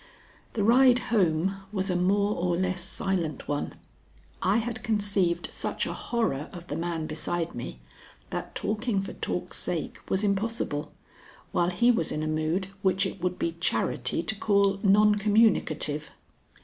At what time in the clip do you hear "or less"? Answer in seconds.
2.35-2.81